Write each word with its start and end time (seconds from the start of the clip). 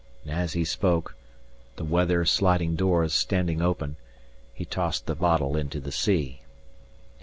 And 0.23 0.33
as 0.33 0.53
he 0.53 0.65
spoke 0.65 1.15
(the 1.75 1.83
weather 1.83 2.25
sliding 2.25 2.75
doors 2.75 3.13
standing 3.13 3.61
open) 3.61 3.97
he 4.51 4.65
tossed 4.65 5.05
the 5.05 5.13
bottle 5.13 5.55
into 5.55 5.79
the 5.79 5.91
sea. 5.91 6.41